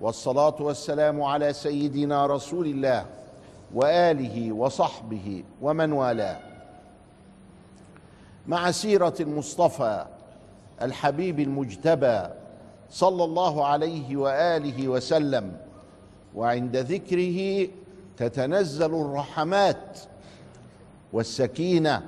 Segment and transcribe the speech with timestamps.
[0.00, 3.06] والصلاة والسلام على سيدنا رسول الله
[3.74, 6.38] وآله وصحبه ومن والاه.
[8.46, 10.06] مع سيرة المصطفى
[10.82, 12.20] الحبيب المجتبى
[12.90, 15.56] صلى الله عليه وآله وسلم
[16.34, 17.68] وعند ذكره
[18.16, 19.98] تتنزل الرحمات
[21.12, 22.02] والسكينة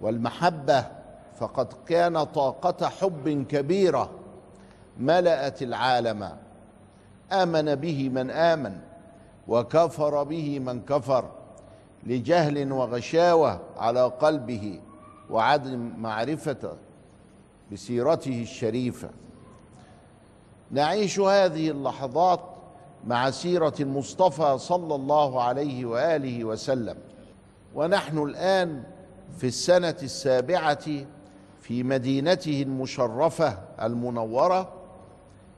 [0.00, 0.84] والمحبة
[1.38, 4.10] فقد كان طاقة حب كبيرة
[4.98, 6.30] ملأت العالم.
[7.32, 8.80] آمن به من آمن
[9.48, 11.30] وكفر به من كفر
[12.06, 14.80] لجهل وغشاوة على قلبه
[15.30, 16.76] وعدم معرفه
[17.72, 19.10] بسيرته الشريفة.
[20.70, 22.40] نعيش هذه اللحظات
[23.06, 26.96] مع سيرة المصطفى صلى الله عليه وآله وسلم
[27.74, 28.82] ونحن الآن
[29.38, 30.84] في السنة السابعة
[31.60, 34.72] في مدينته المشرفة المنورة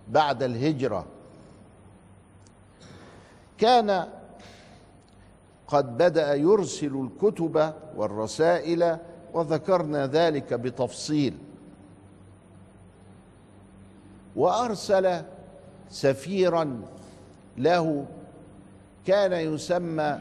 [0.08, 1.06] بعد الهجرة.
[3.58, 4.08] كان
[5.66, 8.98] قد بدأ يرسل الكتب والرسائل
[9.32, 11.38] وذكرنا ذلك بتفصيل.
[14.36, 15.22] وأرسل
[15.90, 16.82] سفيرا
[17.56, 18.06] له
[19.06, 20.18] كان يسمى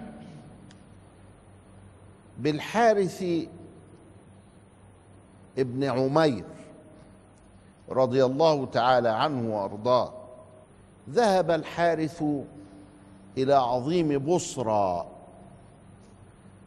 [2.38, 3.26] بالحارث
[5.58, 6.44] ابن عمير
[7.90, 10.14] رضي الله تعالى عنه وأرضاه.
[11.10, 12.24] ذهب الحارث
[13.38, 15.08] إلى عظيم بصرى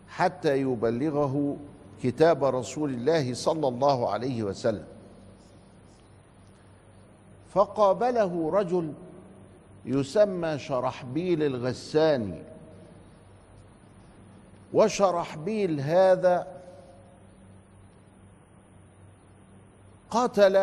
[0.09, 1.57] حتى يبلغه
[2.03, 4.87] كتاب رسول الله صلى الله عليه وسلم.
[7.55, 8.93] فقابله رجل
[9.85, 12.43] يسمى شرحبيل الغساني.
[14.73, 16.47] وشرحبيل هذا
[20.11, 20.57] قتل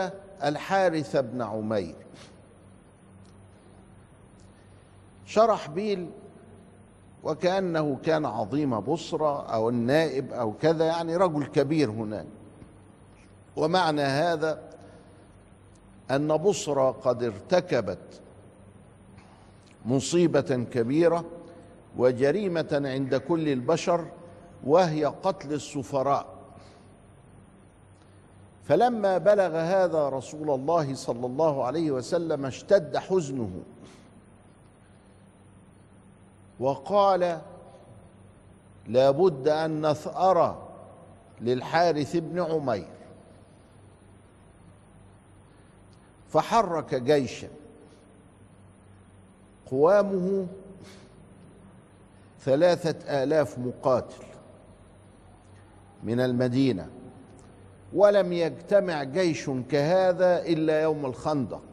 [0.43, 1.95] الحارث بن عمير.
[5.27, 6.09] شرحبيل
[7.23, 12.25] وكأنه كان عظيم بصرة أو النائب أو كذا يعني رجل كبير هناك.
[13.55, 14.61] ومعنى هذا
[16.11, 18.21] أن بصرة قد ارتكبت
[19.85, 21.25] مصيبة كبيرة
[21.97, 24.05] وجريمة عند كل البشر
[24.63, 26.25] وهي قتل السفراء.
[28.63, 33.51] فلما بلغ هذا رسول الله صلى الله عليه وسلم اشتد حزنه.
[36.59, 37.41] وقال
[38.87, 40.67] لابد أن نثأر
[41.41, 42.87] للحارث بن عمير.
[46.29, 47.47] فحرك جيشا.
[49.71, 50.47] قوامه
[52.41, 54.23] ثلاثة آلاف مقاتل
[56.03, 56.89] من المدينة.
[57.93, 61.63] ولم يجتمع جيش كهذا إلا يوم الخندق.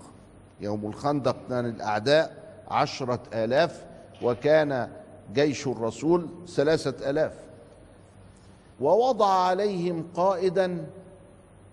[0.60, 3.93] يوم الخندق كان الأعداء عشرة آلاف
[4.24, 4.88] وكان
[5.34, 7.32] جيش الرسول ثلاثة آلاف.
[8.80, 10.86] ووضع عليهم قائدا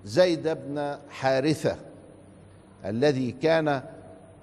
[0.05, 1.75] زيد بن حارثة
[2.85, 3.81] الذي كان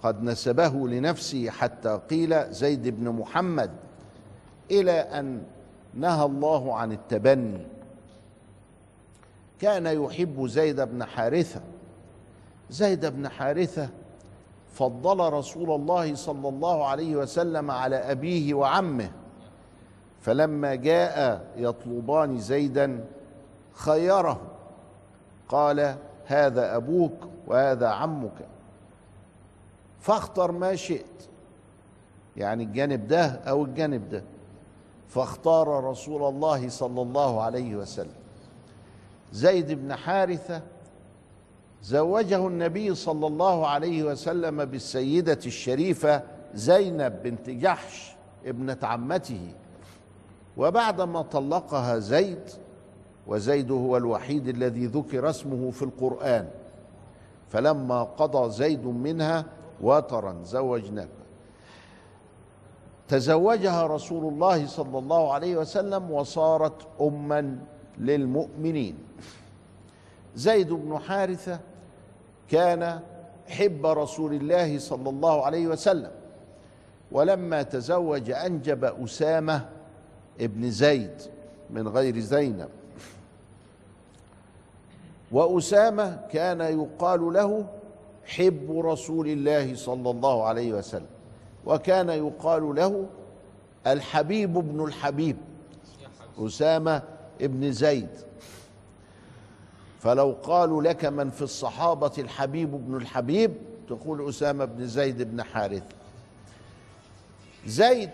[0.02, 3.70] قد نسبه لنفسه حتى قيل زيد بن محمد
[4.70, 5.42] إلى أن
[5.94, 7.66] نهى الله عن التبني.
[9.60, 11.60] كان يحب زيد بن حارثة.
[12.70, 13.88] زيد بن حارثة
[14.72, 19.10] فضل رسول الله صلى الله عليه وسلم على أبيه وعمه.
[20.20, 23.04] فلما جاء يطلبان زيدا
[23.72, 24.40] خيره
[25.48, 25.96] قال
[26.26, 27.12] هذا أبوك
[27.46, 28.46] وهذا عمك.
[30.00, 31.28] فاختر ما شئت.
[32.36, 34.22] يعني الجانب ده أو الجانب ده.
[35.08, 38.18] فاختار رسول الله صلى الله عليه وسلم.
[39.32, 40.62] زيد بن حارثة
[41.82, 46.22] زوجه النبي صلى الله عليه وسلم بالسيدة الشريفة
[46.54, 48.16] زينب بنت جحش
[48.46, 49.52] ابنة عمته.
[50.56, 52.40] وبعدما طلقها زيد
[53.26, 56.48] وزيد هو الوحيد الذي ذكر اسمه في القرآن.
[57.48, 59.44] فلما قضى زيد منها
[59.80, 61.08] وترا زوجناك
[63.08, 67.58] تزوجها رسول الله صلى الله عليه وسلم وصارت اما
[67.98, 68.98] للمؤمنين.
[70.36, 71.60] زيد بن حارثة
[72.50, 73.00] كان
[73.48, 76.10] حب رسول الله صلى الله عليه وسلم.
[77.12, 79.68] ولما تزوج أنجب أسامة
[80.40, 81.22] ابن زيد
[81.70, 82.68] من غير زينب.
[85.32, 87.66] وأسامة كان يقال له
[88.24, 91.06] حب رسول الله صلى الله عليه وسلم.
[91.66, 93.06] وكان يقال له
[93.86, 95.36] الحبيب بن الحبيب
[96.38, 97.02] أسامة
[97.40, 98.27] ابن زيد.
[99.98, 103.54] فلو قالوا لك من في الصحابة الحبيب بن الحبيب
[103.88, 105.82] تقول أسامة بن زيد بن حارث.
[107.66, 108.10] زيد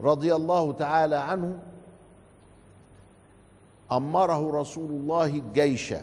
[0.00, 1.58] رضي الله تعالى عنه
[3.92, 5.94] أمره رسول الله الجيش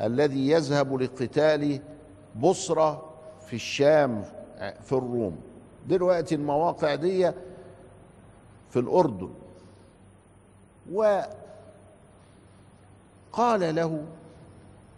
[0.00, 1.80] الذي يذهب لقتال
[2.40, 3.04] بصرة
[3.46, 4.24] في الشام
[4.82, 5.36] في الروم.
[5.88, 7.32] دلوقتي المواقع دي
[8.70, 9.30] في الأردن.
[10.92, 11.34] وقال
[13.74, 14.04] له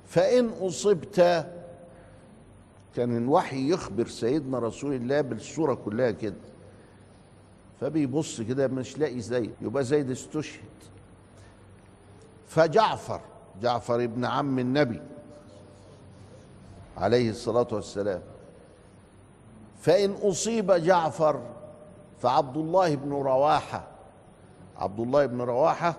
[0.07, 1.47] فإن أصبت
[2.97, 6.35] كان الوحي يخبر سيدنا رسول الله بالصورة كلها كده.
[7.81, 10.61] فبيبص كده مش لاقي زيد يبقى زيد استشهد.
[12.49, 13.21] فجعفر
[13.63, 15.01] جعفر ابن عم النبي
[16.97, 18.23] عليه الصلاة والسلام
[19.81, 21.41] فإن أصيب جعفر
[22.23, 23.87] فعبد الله بن رواحة
[24.81, 25.95] عبد الله بن رواحة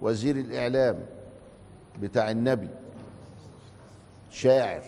[0.00, 1.06] وزير الإعلام
[2.00, 2.68] بتاع النبي.
[4.30, 4.82] شاعر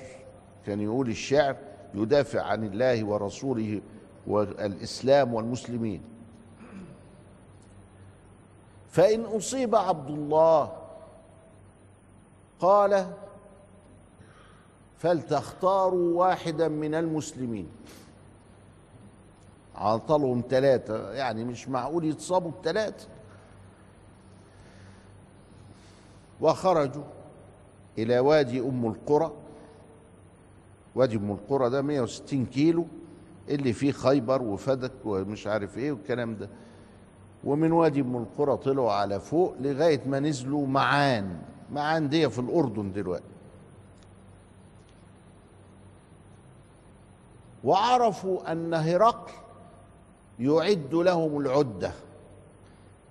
[0.67, 1.57] كان يقول الشعر
[1.95, 3.81] يدافع عن الله ورسوله
[4.27, 6.03] والإسلام والمسلمين.
[8.91, 10.73] فإن أصيب عبد الله
[12.61, 13.07] قال
[14.99, 17.69] فلتختاروا واحدا من المسلمين.
[19.75, 23.07] عطلهم ثلاثة يعني مش معقول يتصابوا الثلاثة
[26.43, 27.05] وخرجوا
[27.99, 29.33] إلى وادي أم القرى.
[30.95, 32.87] وادي أم القرى ده 160 كيلو
[33.49, 36.49] اللي فيه خيبر وفدك ومش عارف إيه والكلام ده.
[37.45, 41.39] ومن وادي أم القرى طلعوا على فوق لغاية ما نزلوا معان.
[41.73, 43.25] معان دي في الأردن دلوقتي.
[47.65, 49.33] وعرفوا أن هرقل
[50.39, 51.93] يعد لهم العدة.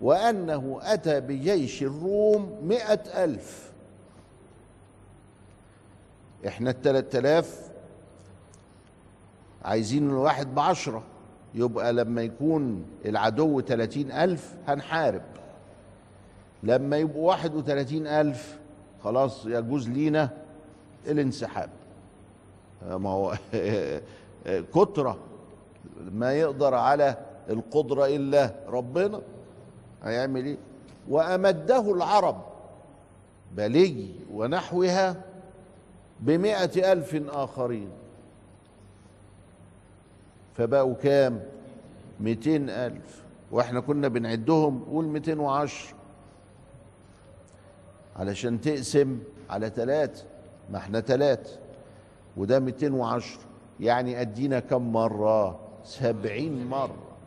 [0.01, 3.71] وأنه أتى بجيش الروم مئة ألف.
[6.48, 7.69] إحنا التلات آلاف
[9.65, 11.03] عايزين الواحد بعشرة.
[11.56, 15.21] يبقى لما يكون العدو تلاتين ألف هنحارب.
[16.63, 18.57] لما يبقوا واحد وتلاتين ألف
[19.03, 20.30] خلاص يجوز لينا
[21.07, 21.69] الانسحاب.
[22.89, 23.38] ما هو
[24.75, 25.18] كترة.
[26.12, 27.18] ما يقدر على
[27.50, 29.21] القدرة إلا ربنا.
[30.03, 30.57] هيعمل إيه؟
[31.09, 32.42] وأمده العرب
[33.56, 35.15] بلي ونحوها
[36.19, 37.89] بمائة ألف آخرين.
[40.53, 41.44] فبقوا كام؟
[42.19, 43.21] ميتين ألف.
[43.51, 45.94] وإحنا كنا بنعدهم قول ميتين وعشر
[48.15, 49.19] علشان تقسم
[49.50, 50.24] على تلاتة
[50.69, 51.51] ما إحنا تلاتة
[52.38, 53.39] وده ميتين وعشر
[53.80, 57.18] يعني أدينا كم مرة؟ سبعين مرة.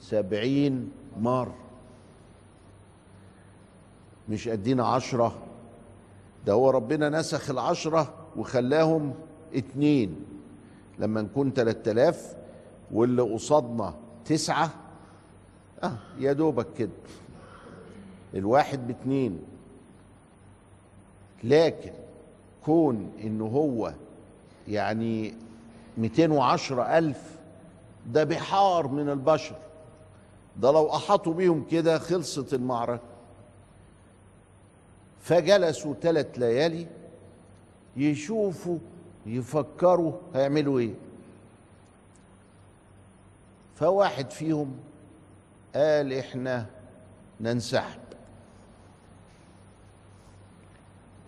[0.00, 1.54] سبعين مرة
[4.28, 5.34] مش أدينا عشرة
[6.46, 9.14] ده هو ربنا نسخ العشرة وخلاهم
[9.54, 10.16] اتنين.
[10.98, 12.36] لما نكون تلات آلاف
[12.92, 14.70] واللي قصادنا تسعة
[15.82, 16.90] آه يا دوبك كده.
[18.34, 19.40] الواحد باتنين.
[21.44, 21.92] لكن
[22.64, 23.92] كون انه هو
[24.68, 25.34] يعني
[25.98, 27.38] 210 ألف
[28.06, 29.56] ده بحار من البشر.
[30.56, 33.02] ده لو أحاطوا بيهم كده خلصت المعركة.
[35.20, 36.86] فجلسوا ثلاث ليالي
[37.96, 38.78] يشوفوا
[39.26, 40.94] يفكروا هيعملوا إيه.
[43.74, 44.76] فواحد فيهم
[45.74, 46.66] قال إحنا
[47.40, 48.00] ننسحب.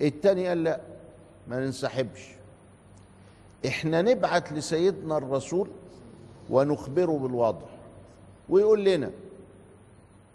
[0.00, 0.81] التاني قال لا
[1.49, 2.28] ما ننسحبش.
[3.66, 5.71] إحنا نبعت لسيدنا الرسول
[6.50, 7.66] ونخبره بالوضع.
[8.49, 9.11] ويقول لنا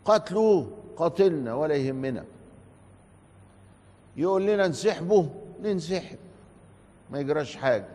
[0.06, 2.26] قتلوه قتلنا ولا يهمنا.
[4.18, 5.30] يقول لنا انسحبه
[5.62, 6.18] ننسحب.
[7.12, 7.88] ما يجراش حاجة.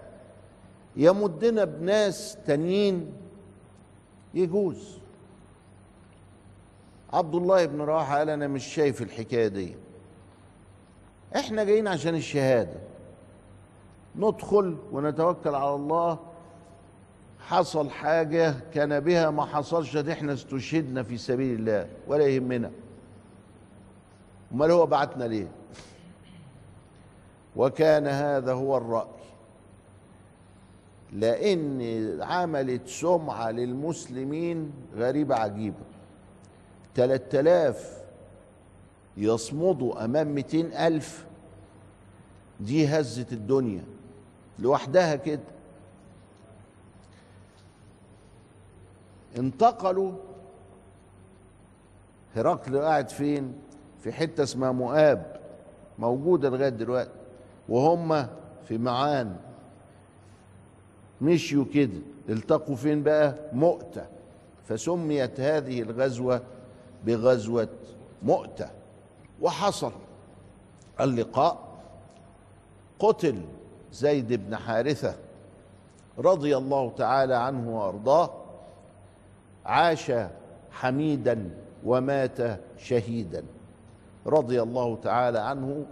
[0.96, 3.12] يمدنا بناس تانيين
[4.34, 4.98] يجوز.
[7.12, 9.76] عبد الله بن رواحة قال أنا مش شايف الحكاية دي.
[11.36, 12.80] إحنا جايين عشان الشهادة.
[14.16, 16.18] ندخل ونتوكل على الله
[17.48, 22.70] حصل حاجة كان بها ما حصلش إحنا استشهدنا في سبيل الله ولا يهمنا.
[24.52, 25.48] امال هو بعتنا ليه؟
[27.56, 29.08] وكان هذا هو الرأي.
[31.12, 31.82] لأن
[32.22, 35.84] عملت سمعة للمسلمين غريبة عجيبة.
[36.94, 37.98] 3000
[39.16, 41.26] يصمدوا أمام 200 ألف
[42.60, 43.84] دي هزت الدنيا.
[44.58, 45.53] لوحدها كده.
[49.38, 50.12] انتقلوا.
[52.36, 53.54] هرقل قاعد فين؟
[54.00, 55.40] في حتة اسمها مؤاب
[55.98, 57.10] موجودة لغاية دلوقتي
[57.68, 58.26] وهم
[58.64, 59.36] في معان.
[61.20, 61.98] مشيوا كده
[62.28, 64.06] التقوا فين بقى؟ مؤتة.
[64.68, 66.42] فسميت هذه الغزوة
[67.04, 67.68] بغزوة
[68.22, 68.70] مؤتة.
[69.42, 69.92] وحصل
[71.00, 71.58] اللقاء.
[72.98, 73.42] قتل
[73.92, 75.16] زيد بن حارثة
[76.18, 78.43] رضي الله تعالى عنه وأرضاه.
[79.66, 80.12] عاش
[80.70, 81.50] حميدا
[81.84, 82.38] ومات
[82.78, 83.44] شهيدا.
[84.26, 85.86] رضي الله تعالى عنه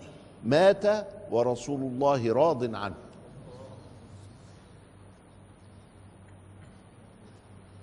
[0.44, 2.94] مات ورسول الله راض عنه.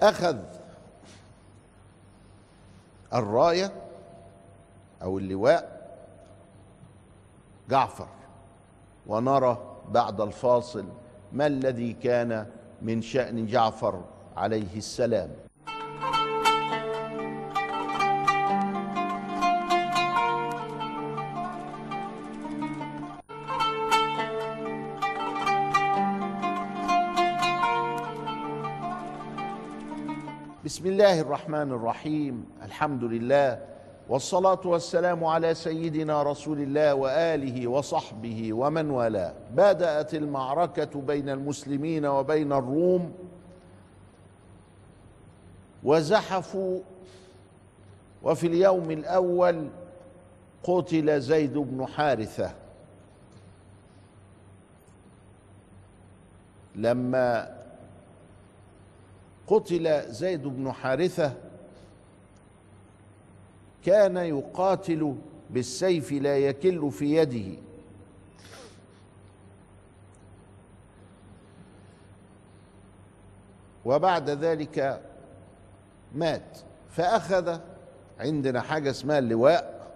[0.01, 0.38] أخذ
[3.13, 3.72] الراية
[5.01, 5.79] أو اللواء
[7.69, 8.08] جعفر
[9.08, 9.58] ونرى
[9.91, 10.86] بعد الفاصل
[11.34, 12.48] ما الذي كان
[12.81, 14.03] من شأن جعفر
[14.38, 15.29] عليه السلام.
[30.69, 32.45] بسم الله الرحمن الرحيم.
[32.61, 33.59] الحمد لله
[34.09, 39.33] والصلاة والسلام على سيدنا رسول الله وآله وصحبه ومن والاه.
[39.53, 43.13] بدات المعركة بين المسلمين وبين الروم
[45.83, 46.79] وزحفوا
[48.23, 49.67] وفي اليوم الأول
[50.63, 52.51] قتل زيد بن حارثة.
[56.75, 57.58] لما
[59.49, 61.33] قتل زيد بن حارثة
[63.85, 65.15] كان يقاتل
[65.49, 67.59] بالسيف لا يكل في يده.
[73.85, 75.01] وبعد ذلك
[76.15, 76.57] مات.
[76.89, 77.59] فأخذ
[78.19, 79.91] عندنا حاجة اسمها اللواء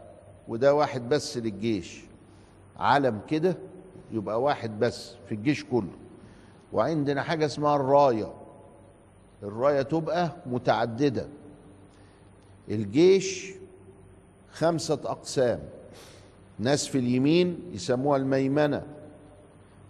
[0.48, 2.04] وده واحد بس للجيش.
[2.78, 3.56] علم كده
[4.12, 5.94] يبقى واحد بس في الجيش كله.
[6.74, 8.34] وعندنا حاجة اسمها الراية.
[9.44, 11.28] الرايه تبقى متعددة.
[12.70, 13.52] الجيش
[14.52, 15.60] خمسة أقسام
[16.60, 18.84] ناس في اليمين يسموها الميمنة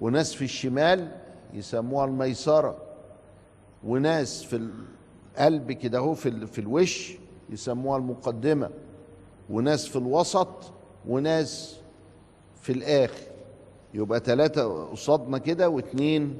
[0.02, 1.12] وناس في الشمال
[1.54, 2.78] يسموها الميسرة
[3.84, 4.70] وناس في
[5.38, 7.14] القلب كده أهو في, في الوش
[7.50, 8.70] يسموها المقدمة
[9.50, 10.74] وناس في الوسط
[11.08, 11.80] وناس
[12.62, 13.28] في الآخر.
[13.94, 16.38] يبقى ثلاثة قصادنا كده واثنين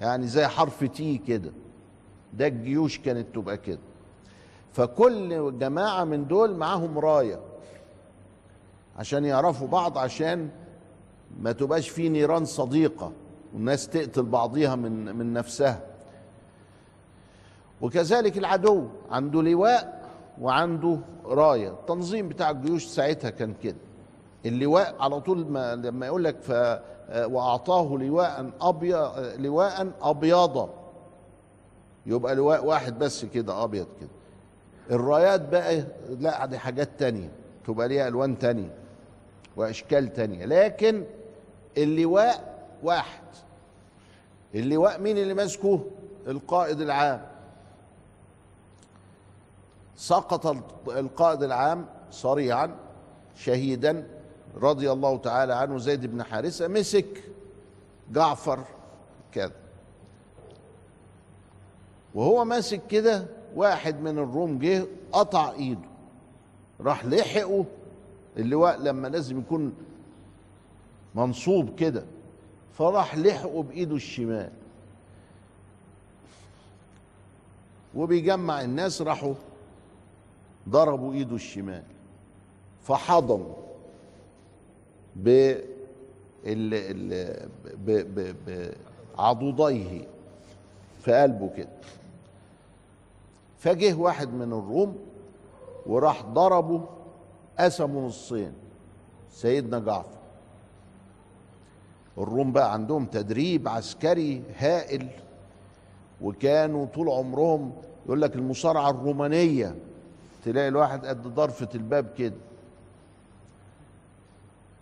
[0.00, 1.52] يعني زي حرف تي كده.
[2.32, 3.78] ده الجيوش كانت تبقى كده.
[4.72, 7.40] فكل جماعة من دول معاهم راية
[8.98, 10.48] عشان يعرفوا بعض عشان
[11.40, 13.12] ما تبقاش في نيران صديقة
[13.54, 15.80] والناس تقتل بعضيها من من نفسها.
[17.80, 20.02] وكذلك العدو عنده لواء
[20.40, 21.68] وعنده راية.
[21.68, 23.76] التنظيم بتاع الجيوش ساعتها كان كده.
[24.46, 26.50] اللواء على طول ما لما يقول لك ف
[27.16, 30.70] وأعطاه لواء ابيض لواء ابيضا
[32.06, 34.08] يبقى لواء واحد بس كده أبيض كده.
[34.90, 35.84] الرايات بقى
[36.20, 37.28] لا دي حاجات تانية
[37.66, 38.74] تبقى ليها ألوان تانية
[39.56, 40.44] وأشكال تانية.
[40.44, 41.04] لكن
[41.76, 43.22] اللواء واحد.
[44.54, 45.80] اللواء مين اللي ماسكه؟
[46.26, 47.22] القائد العام.
[49.96, 50.46] سقط
[50.88, 52.76] القائد العام صريعا
[53.36, 54.06] شهيدا
[54.56, 57.22] رضي الله تعالى عنه زيد بن حارثة مسك
[58.12, 58.64] جعفر
[59.32, 59.52] كذا.
[62.14, 65.88] وهو ماسك كده واحد من الروم جه قطع إيده.
[66.80, 67.64] راح لحقه.
[68.36, 69.74] اللواء لما لازم يكون
[71.14, 72.04] منصوب كده
[72.78, 74.50] فراح لحقه بإيده الشمال.
[77.94, 79.34] وبيجمع الناس راحوا
[80.68, 81.82] ضربوا إيده الشمال.
[82.82, 83.54] فحضنوا
[85.16, 85.54] ب
[89.16, 90.04] بعضديه
[91.04, 91.68] في قلبه كده.
[93.62, 94.96] فجه واحد من الروم
[95.86, 96.80] وراح ضربه
[97.58, 98.52] قسمه نصين
[99.30, 100.18] سيدنا جعفر.
[102.18, 105.08] الروم بقى عندهم تدريب عسكري هائل
[106.22, 107.72] وكانوا طول عمرهم
[108.06, 109.74] يقول لك المصارعة الرومانية.
[110.44, 112.36] تلاقي الواحد قد ضرفة الباب كده.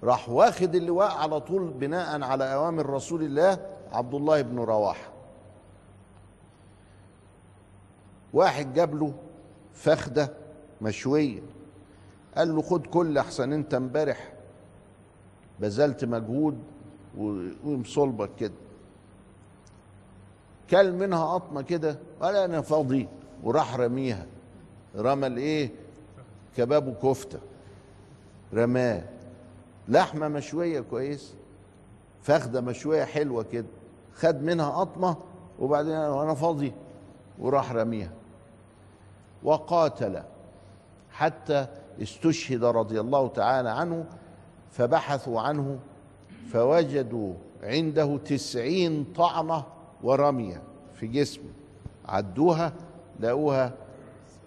[0.02, 3.58] راح واخد اللواء على طول بناء على أوامر رسول الله
[3.92, 5.09] عبد الله بن رواحة.
[8.32, 9.12] واحد جاب له
[9.74, 10.32] فخدة
[10.82, 11.40] مشوية.
[12.36, 14.32] قال له خد كل أحسن أنت امبارح.
[15.60, 16.58] بذلت مجهود
[17.64, 18.54] ومصلبك كده.
[20.70, 23.08] كل منها قطمة كده قال أنا فاضي
[23.42, 24.26] وراح رميها.
[24.96, 25.70] رمى الإيه؟
[26.56, 27.38] كباب وكفتة.
[28.54, 29.02] رماه.
[29.88, 31.34] لحمة مشوية كويس.
[32.22, 33.66] فخدة مشوية حلوة كده.
[34.14, 35.16] خد منها قطمة
[35.58, 36.72] وبعدين أنا فاضي
[37.38, 38.12] وراح رميها.
[39.42, 40.22] وقاتل
[41.10, 41.66] حتى
[42.02, 44.04] استشهد رضي الله تعالى عنه
[44.70, 45.78] فبحثوا عنه
[46.52, 49.64] فوجدوا عنده تسعين طعنة
[50.02, 50.62] ورمية
[50.94, 51.50] في جسمه.
[52.08, 52.72] عدوها
[53.20, 53.72] لقوها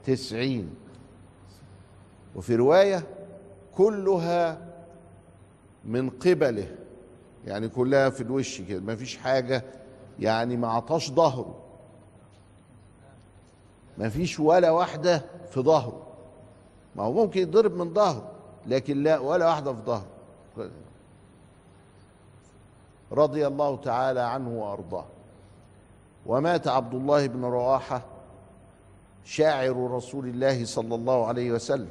[0.04, 0.76] تسعين.
[2.36, 3.04] وفي رواية
[3.76, 4.58] كلها
[5.86, 6.76] من قبله
[7.46, 9.64] يعني كلها في الوش كده ما فيش حاجة
[10.20, 11.63] يعني ما عطاش ظهره.
[13.98, 16.08] ما فيش ولا واحدة في ظهره.
[16.96, 18.32] ما هو ممكن يضرب من ظهره
[18.68, 20.06] لكن لا ولا واحدة في ظهره.
[23.12, 25.06] رضي الله تعالى عنه وأرضاه.
[26.26, 28.02] ومات عبد الله بن رواحة
[29.24, 31.90] شاعر رسول الله صلى الله عليه وسلم.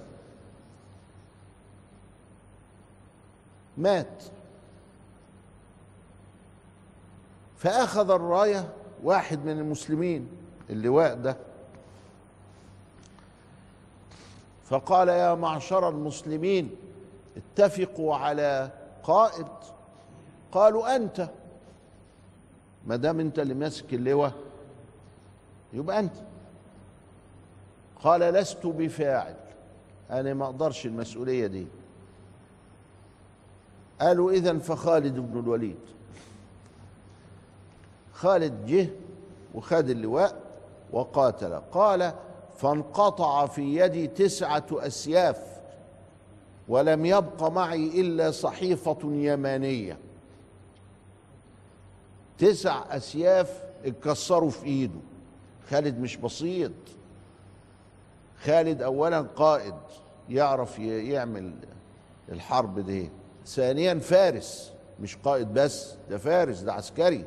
[3.77, 4.23] مات.
[7.57, 10.29] فأخذ الراية واحد من المسلمين
[10.71, 11.37] اللواء ده.
[14.73, 16.71] فقال يا معشر المسلمين
[17.37, 18.71] اتفقوا على
[19.02, 19.47] قائد.
[20.52, 21.29] قالوا أنت.
[22.87, 24.33] ما دام أنت اللي ماسك اللواء
[25.73, 26.14] يبقى أنت.
[28.02, 29.37] قال لست بفاعل.
[30.11, 31.67] أنا ما أقدرش المسؤولية دي.
[34.00, 35.81] قالوا اذا فخالد بن الوليد.
[38.12, 38.88] خالد جه
[39.55, 40.43] وخد اللواء
[40.93, 41.55] وقاتل.
[41.55, 42.12] قال
[42.62, 45.61] فانقطع في يدي تسعة أسياف
[46.68, 49.98] ولم يبق معي إلا صحيفة يمانية.
[52.38, 55.01] تسع أسياف اتكسروا في إيده.
[55.70, 56.72] خالد مش بسيط.
[58.42, 59.75] خالد أولا قائد
[60.29, 61.53] يعرف يعمل
[62.29, 63.11] الحرب دي.
[63.46, 67.25] ثانيا فارس مش قائد بس ده فارس ده عسكري.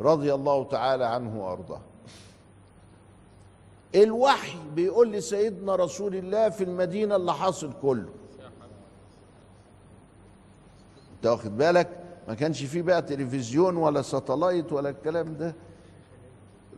[0.00, 1.80] رضي الله تعالى عنه وأرضاه.
[3.96, 8.08] الوحي بيقول لسيدنا رسول الله في المدينة اللي حاصل كله.
[11.16, 11.88] انت واخد بالك؟
[12.28, 15.54] ما كانش فيه بقى تلفزيون ولا ساتلايت ولا الكلام ده.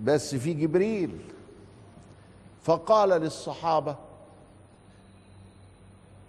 [0.00, 1.18] بس في جبريل.
[2.62, 3.96] فقال للصحابة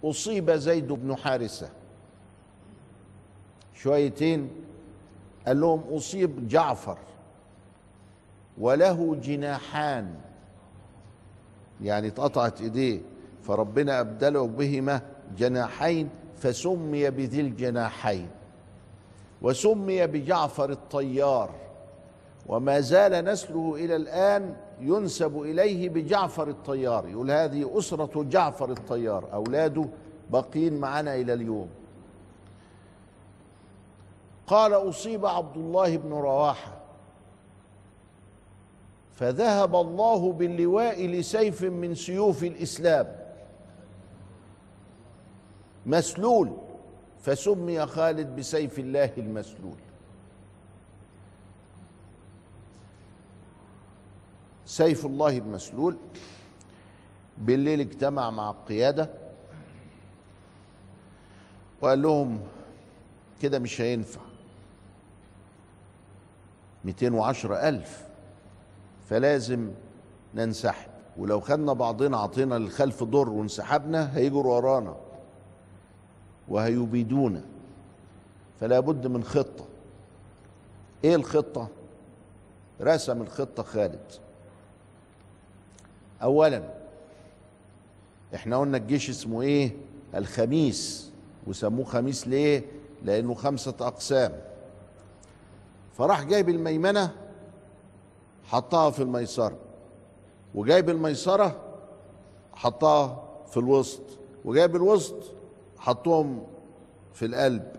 [0.04, 1.70] أصيب زيد بن حارثة.
[3.74, 4.50] شويتين
[5.46, 6.98] قال لهم أصيب جعفر.
[8.58, 10.14] وله جناحان.
[11.82, 13.00] يعني اتقطعت ايديه
[13.42, 15.02] فربنا أبدله بهما
[15.38, 18.28] جناحين فسمي بذي الجناحين
[19.42, 21.50] وسمي بجعفر الطيار
[22.46, 29.86] وما زال نسله إلى الآن ينسب إليه بجعفر الطيار يقول هذه أسرة جعفر الطيار أولاده
[30.30, 31.68] باقين معنا إلى اليوم.
[34.46, 36.79] قال أصيب عبد الله بن رواحة
[39.20, 43.16] فذهب الله باللواء لسيف من سيوف الإسلام.
[45.86, 46.56] مسلول.
[47.22, 49.76] فسمي خالد بسيف الله المسلول.
[54.66, 55.96] سيف الله المسلول.
[57.38, 59.10] بالليل اجتمع مع القيادة.
[61.80, 62.40] وقال لهم
[63.42, 64.20] كده مش هينفع.
[66.84, 68.09] 210 ألف.
[69.10, 69.70] فلازم
[70.34, 70.90] ننسحب.
[71.18, 74.96] ولو خدنا بعضنا عطينا للخلف ضر وانسحبنا هيجوا ورانا
[76.48, 77.42] وهيبيدونا.
[78.60, 79.64] فلا بد من خطة.
[81.04, 81.68] إيه الخطة؟
[82.80, 84.12] رسم الخطة خالد.
[86.22, 86.62] اولا
[88.34, 89.72] إحنا قلنا الجيش اسمه إيه؟
[90.14, 91.10] الخميس.
[91.46, 92.64] وسموه خميس ليه؟
[93.04, 94.32] لأنه خمسة أقسام.
[95.98, 97.12] فراح جايب الميمنة
[98.50, 99.56] حطها في الميسرة.
[100.54, 101.56] وجايب الميسرة
[102.54, 104.02] حطها في الوسط.
[104.44, 105.16] وجايب الوسط
[105.78, 106.42] حطهم
[107.12, 107.72] في القلب.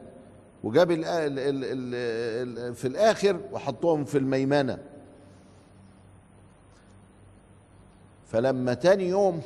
[0.64, 1.96] وجاب ال ال ال ال
[2.60, 4.78] ال في الآخر وحطهم في الميمنة.
[8.26, 9.42] فلما تاني يوم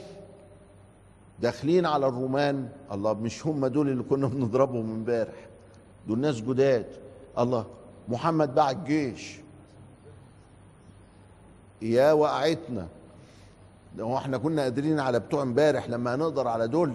[1.42, 5.48] داخلين على الرومان الله مش هم دول اللي كنا بنضربهم امبارح.
[6.08, 6.86] دول ناس جداد.
[7.40, 7.66] الله
[8.08, 9.45] محمد باع الجيش
[11.82, 12.88] يا وقعتنا.
[14.00, 16.94] هو إحنا كنا قادرين على بتوع امبارح لما هنقدر على دول.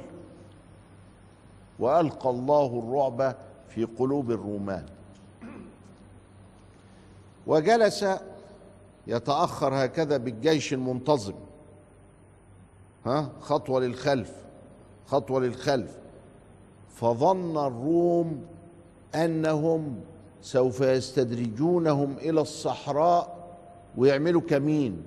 [1.78, 3.36] وألقى الله الرعب
[3.68, 4.86] في قلوب الرومان.
[7.46, 8.06] وجلس
[9.06, 11.34] يتأخر هكذا بالجيش المنتظم.
[13.06, 14.32] ها؟ خطوة للخلف
[15.06, 15.98] خطوة للخلف.
[16.94, 18.44] فظن الروم
[19.14, 20.00] أنهم
[20.42, 23.39] سوف يستدرجونهم إلى الصحراء
[24.00, 25.02] ويعملوا كمين.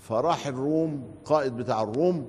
[0.00, 2.26] فراح الروم قائد بتاع الروم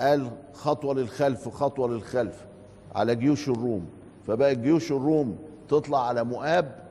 [0.00, 2.46] قال خطوة للخلف خطوة للخلف
[2.94, 3.86] على جيوش الروم.
[4.26, 6.84] فبقى جيوش الروم تطلع على مؤاب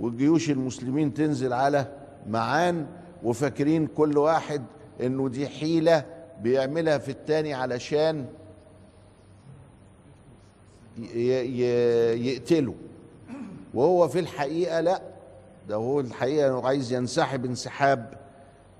[0.00, 1.86] والجيوش المسلمين تنزل على
[2.28, 2.86] معان
[3.22, 4.62] وفاكرين كل واحد
[5.00, 6.04] إنه دي حيلة
[6.42, 8.26] بيعملها في التاني علشان
[12.14, 12.74] يقتله
[13.74, 15.02] وهو في الحقيقة لأ.
[15.68, 18.14] ده هو الحقيقة إنه عايز ينسحب انسحاب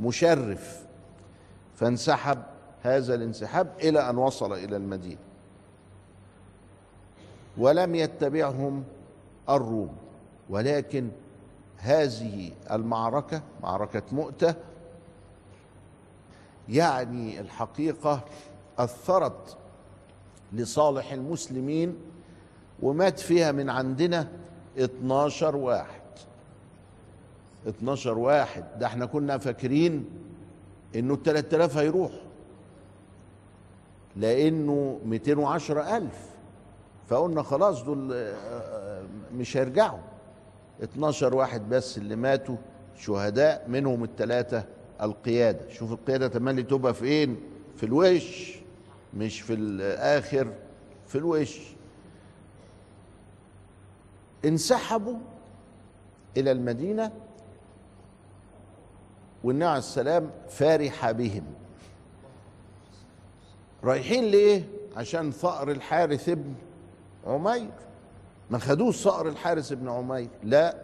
[0.01, 0.87] مشرف.
[1.77, 2.43] فانسحب
[2.83, 5.21] هذا الانسحاب إلى أن وصل إلى المدينة.
[7.59, 8.85] ولم يتبعهم
[9.49, 9.97] الروم.
[10.51, 11.09] ولكن
[11.77, 14.55] هذه المعركة معركة مؤتة
[16.69, 18.25] يعني الحقيقة
[18.79, 19.57] أثرت
[20.53, 21.97] لصالح المسلمين
[22.83, 24.29] ومات فيها من عندنا
[24.79, 25.98] 12 واحد.
[27.69, 28.65] 12 واحد.
[28.79, 30.05] ده إحنا كنا فاكرين
[30.97, 32.13] انه ال 3000 هيروح.
[34.17, 36.29] لأنه 210 ألف.
[37.09, 38.33] فقلنا خلاص دول
[39.35, 39.99] مش هيرجعوا.
[40.83, 42.57] 12 واحد بس اللي ماتوا
[42.97, 44.65] شهداء منهم الثلاثة
[45.03, 45.69] القيادة.
[45.69, 47.37] شوف القيادة تملي تبقى فين؟
[47.77, 48.59] في الوش
[49.15, 50.53] مش في الآخر
[51.07, 51.61] في الوش.
[54.45, 55.17] انسحبوا
[56.37, 57.13] إلى المدينة
[59.45, 61.45] والنبي عليه السلام فرح بهم.
[63.85, 64.65] رايحين ليه
[64.97, 66.55] عشان ثأر الحارث ابن
[67.27, 67.71] عمير.
[68.51, 70.77] ما خدوش صقر الحارس ابن عمير لا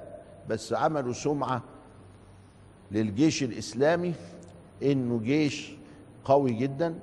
[0.48, 1.62] بس عملوا سمعة
[2.92, 4.14] للجيش الإسلامي
[4.82, 5.72] إنه جيش
[6.24, 6.94] قوي جدا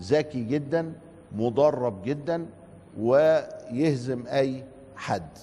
[0.00, 0.92] ذكي جدا
[1.32, 2.46] مدرب جدا
[2.98, 4.64] ويهزم أي
[4.96, 5.38] حد.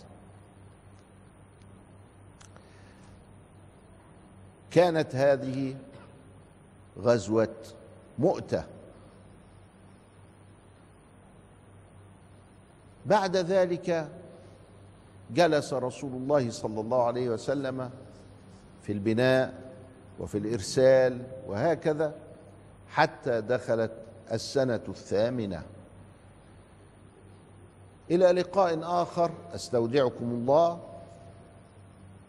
[4.72, 5.76] كانت هذه
[7.00, 7.56] غزوة
[8.20, 8.64] مؤتة.
[13.06, 14.10] بعد ذلك
[15.32, 17.90] جلس رسول الله صلى الله عليه وسلم
[18.82, 19.54] في البناء
[20.20, 22.14] وفي الإرسال وهكذا
[22.88, 23.92] حتى دخلت
[24.32, 25.64] السنة الثامنة.
[28.12, 30.89] إلى لقاء آخر أستودعكم الله.